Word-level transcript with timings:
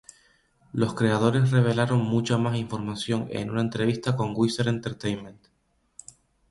Los 0.73 0.95
creadores 0.95 1.51
revelaron 1.51 1.99
mucha 2.01 2.35
más 2.39 2.57
información 2.57 3.27
en 3.29 3.51
una 3.51 3.61
entrevista 3.61 4.15
con 4.15 4.33
Wizard 4.35 4.67
Entertainment. 4.69 5.39